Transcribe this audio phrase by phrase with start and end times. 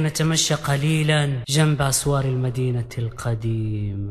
[0.00, 4.10] نتمشى قليلا جنب أسوار المدينة القديم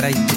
[0.00, 0.27] caray.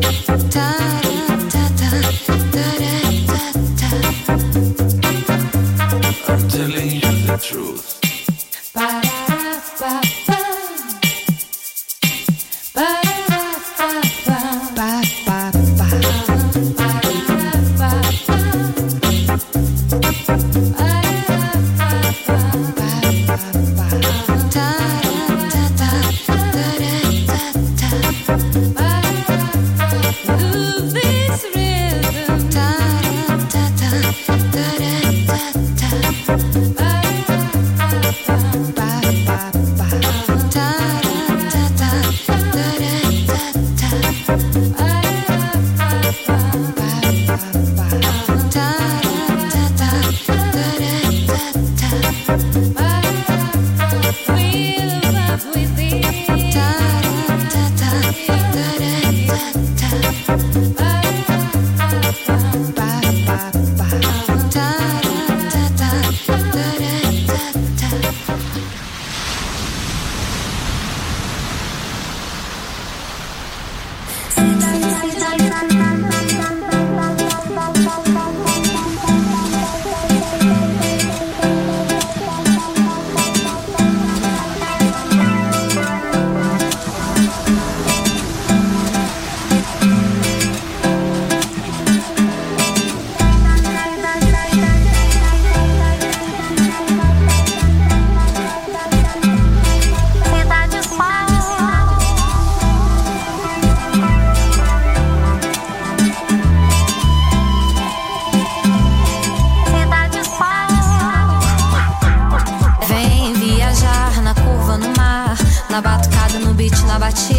[0.00, 1.13] Time.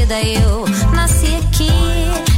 [0.07, 1.67] Eu nasci aqui,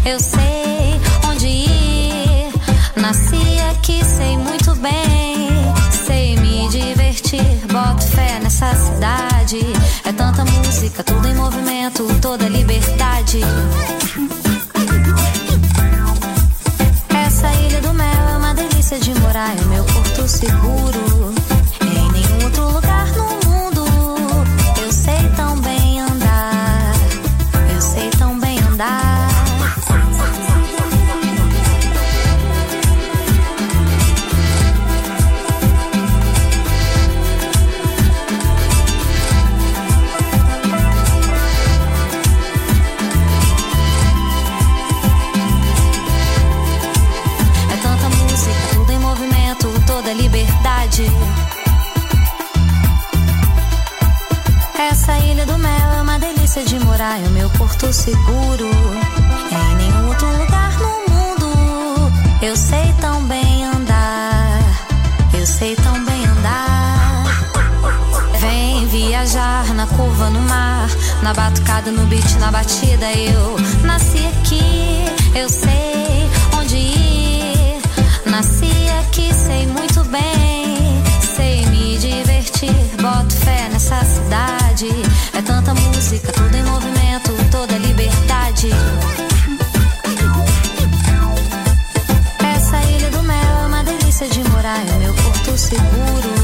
[0.06, 2.54] eu sei onde ir.
[2.96, 5.50] Nasci aqui, sei muito bem.
[5.92, 9.60] Sei me divertir, boto fé nessa cidade.
[10.06, 13.42] É tanta música, tudo em movimento, toda liberdade.
[58.08, 58.70] seguro
[59.52, 62.10] em nenhum outro lugar no mundo.
[62.42, 64.62] Eu sei tão bem andar,
[65.34, 67.26] eu sei tão bem andar.
[68.40, 70.88] Vem viajar na curva no mar,
[71.22, 73.12] na batucada, no beat, na batida.
[73.12, 77.82] Eu nasci aqui, eu sei onde ir.
[78.26, 81.04] Nasci aqui, sei muito bem,
[81.36, 82.72] sei me divertir.
[83.02, 84.88] Boto fé nessa cidade.
[85.34, 87.87] É tanta música, tudo em movimento, toda ali
[88.58, 88.70] noite.
[92.44, 96.37] Essa ilha do mel é uma delícia de morar, é meu porto seguro.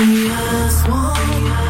[0.00, 1.69] Be a swan.